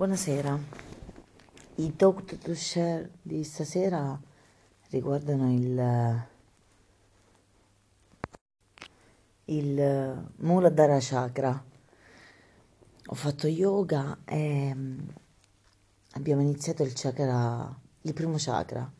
Buonasera, 0.00 0.58
i 1.74 1.94
talk 1.94 2.38
to 2.38 2.54
share 2.54 3.10
di 3.20 3.44
stasera 3.44 4.18
riguardano 4.88 5.52
il, 5.52 6.26
il 9.44 10.30
Muladhara 10.36 10.96
Chakra. 10.98 11.64
Ho 13.08 13.14
fatto 13.14 13.46
yoga 13.46 14.20
e 14.24 14.74
mm, 14.74 14.98
abbiamo 16.12 16.40
iniziato 16.40 16.82
il 16.82 16.92
chakra, 16.94 17.78
il 18.00 18.14
primo 18.14 18.36
chakra, 18.38 18.90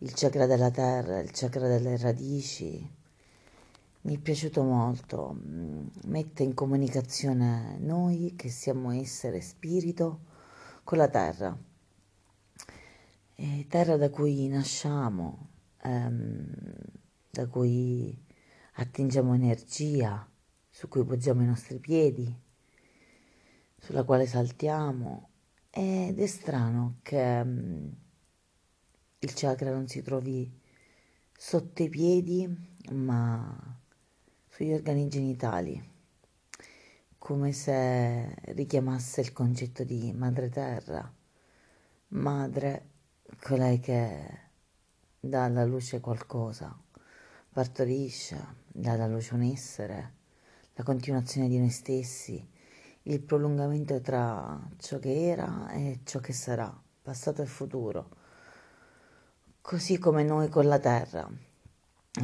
il 0.00 0.12
chakra 0.12 0.44
della 0.44 0.70
terra, 0.70 1.20
il 1.20 1.30
chakra 1.32 1.66
delle 1.66 1.96
radici. 1.96 2.98
Mi 4.02 4.16
è 4.16 4.18
piaciuto 4.18 4.62
molto, 4.62 5.36
mm, 5.38 5.86
mette 6.04 6.42
in 6.42 6.54
comunicazione 6.54 7.76
noi 7.78 8.34
che 8.34 8.48
siamo 8.48 8.92
essere 8.92 9.40
spirito 9.42 10.20
con 10.84 10.96
la 10.96 11.08
terra, 11.08 11.56
e 13.34 13.66
terra 13.68 13.96
da 13.96 14.10
cui 14.10 14.48
nasciamo, 14.48 15.48
ehm, 15.82 16.50
da 17.30 17.46
cui 17.46 18.18
attingiamo 18.74 19.34
energia, 19.34 20.26
su 20.68 20.88
cui 20.88 21.04
poggiamo 21.04 21.42
i 21.42 21.46
nostri 21.46 21.78
piedi, 21.78 22.34
sulla 23.78 24.04
quale 24.04 24.26
saltiamo. 24.26 25.28
Ed 25.70 26.18
è 26.18 26.26
strano 26.26 26.98
che 27.02 27.40
um, 27.44 27.94
il 29.20 29.32
chakra 29.34 29.70
non 29.72 29.86
si 29.88 30.02
trovi 30.02 30.58
sotto 31.32 31.82
i 31.82 31.88
piedi 31.88 32.68
ma 32.90 33.69
sugli 34.60 34.74
organi 34.74 35.08
genitali, 35.08 35.82
come 37.16 37.50
se 37.52 38.34
richiamasse 38.52 39.22
il 39.22 39.32
concetto 39.32 39.84
di 39.84 40.12
madre 40.12 40.50
terra, 40.50 41.10
madre 42.08 42.88
colei 43.40 43.80
che 43.80 44.38
dà 45.18 45.44
alla 45.44 45.64
luce 45.64 46.00
qualcosa, 46.00 46.78
partorisce, 47.50 48.56
dà 48.66 48.92
alla 48.92 49.06
luce 49.06 49.32
un 49.32 49.40
essere, 49.44 50.12
la 50.74 50.82
continuazione 50.82 51.48
di 51.48 51.58
noi 51.58 51.70
stessi, 51.70 52.46
il 53.04 53.20
prolungamento 53.22 53.98
tra 54.02 54.60
ciò 54.76 54.98
che 54.98 55.26
era 55.26 55.70
e 55.70 56.00
ciò 56.04 56.18
che 56.18 56.34
sarà, 56.34 56.70
passato 57.00 57.40
e 57.40 57.46
futuro, 57.46 58.10
così 59.62 59.96
come 59.96 60.22
noi 60.22 60.50
con 60.50 60.66
la 60.66 60.78
terra. 60.78 61.26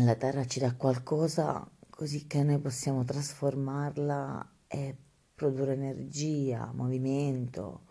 La 0.00 0.16
terra 0.16 0.44
ci 0.44 0.58
dà 0.58 0.74
qualcosa 0.74 1.66
così 1.97 2.27
che 2.27 2.42
noi 2.42 2.58
possiamo 2.58 3.05
trasformarla 3.05 4.52
e 4.69 4.94
produrre 5.34 5.72
energia, 5.72 6.70
movimento, 6.75 7.86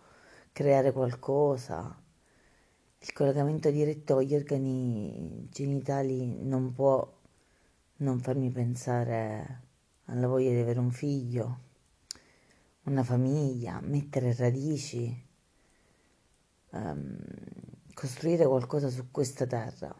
creare 0.52 0.92
qualcosa. 0.92 2.04
Il 3.00 3.14
collegamento 3.14 3.72
diretto 3.72 4.18
agli 4.18 4.36
organi 4.36 5.48
genitali 5.50 6.44
non 6.44 6.72
può 6.72 7.20
non 7.98 8.20
farmi 8.20 8.52
pensare 8.52 9.62
alla 10.06 10.28
voglia 10.28 10.52
di 10.52 10.60
avere 10.60 10.78
un 10.78 10.92
figlio, 10.92 11.60
una 12.84 13.04
famiglia, 13.04 13.82
mettere 13.82 14.36
radici, 14.36 15.20
um, 16.74 17.18
costruire 17.92 18.46
qualcosa 18.46 18.88
su 18.90 19.10
questa 19.10 19.48
terra. 19.48 20.00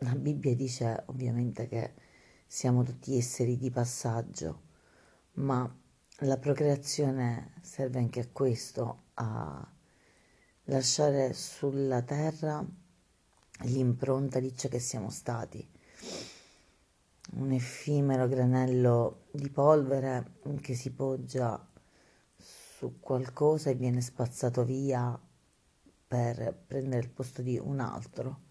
La 0.00 0.14
Bibbia 0.14 0.54
dice 0.54 1.04
ovviamente 1.06 1.66
che 1.66 2.04
siamo 2.46 2.82
tutti 2.82 3.16
esseri 3.16 3.56
di 3.56 3.70
passaggio, 3.70 4.62
ma 5.34 5.70
la 6.20 6.38
procreazione 6.38 7.52
serve 7.60 7.98
anche 7.98 8.20
a 8.20 8.28
questo, 8.30 9.02
a 9.14 9.68
lasciare 10.64 11.32
sulla 11.32 12.02
terra 12.02 12.64
l'impronta 13.60 14.38
di 14.38 14.56
ciò 14.56 14.68
che 14.68 14.78
siamo 14.78 15.10
stati. 15.10 15.68
Un 17.32 17.52
effimero 17.52 18.28
granello 18.28 19.26
di 19.32 19.50
polvere 19.50 20.38
che 20.60 20.74
si 20.74 20.92
poggia 20.92 21.68
su 22.36 23.00
qualcosa 23.00 23.70
e 23.70 23.74
viene 23.74 24.00
spazzato 24.00 24.64
via 24.64 25.18
per 26.06 26.56
prendere 26.66 27.02
il 27.02 27.10
posto 27.10 27.42
di 27.42 27.58
un 27.58 27.80
altro. 27.80 28.44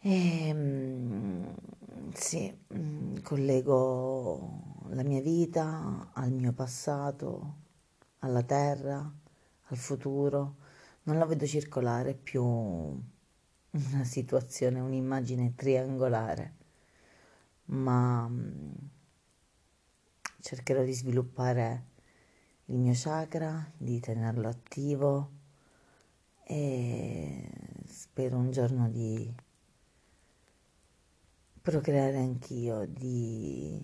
E, 0.00 0.48
ehm, 0.48 1.54
sì, 2.12 2.54
mm, 2.74 3.16
collego 3.22 4.84
la 4.90 5.02
mia 5.02 5.20
vita 5.20 6.10
al 6.12 6.32
mio 6.32 6.52
passato, 6.52 7.54
alla 8.20 8.42
terra, 8.42 9.12
al 9.64 9.76
futuro. 9.76 10.56
Non 11.04 11.18
la 11.18 11.24
vedo 11.26 11.46
circolare, 11.46 12.14
più 12.14 12.42
una 12.44 14.04
situazione, 14.04 14.80
un'immagine 14.80 15.54
triangolare, 15.54 16.54
ma 17.66 18.26
mm, 18.28 18.72
cercherò 20.40 20.82
di 20.84 20.92
sviluppare 20.92 21.84
il 22.66 22.76
mio 22.78 22.92
chakra, 22.94 23.70
di 23.76 24.00
tenerlo 24.00 24.48
attivo 24.48 25.30
e 26.44 27.50
spero 27.86 28.36
un 28.36 28.50
giorno 28.50 28.88
di 28.88 29.32
procreare 31.66 32.18
anch'io, 32.18 32.86
di 32.86 33.76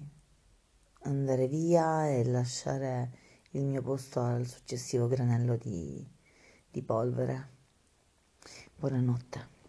andare 1.01 1.49
via 1.49 2.09
e 2.09 2.25
lasciare 2.25 3.11
il 3.51 3.65
mio 3.65 3.83
posto 3.83 4.21
al 4.21 4.47
successivo 4.47 5.09
granello 5.09 5.57
di, 5.57 6.09
di 6.71 6.81
polvere. 6.81 7.49
Buonanotte. 8.77 9.62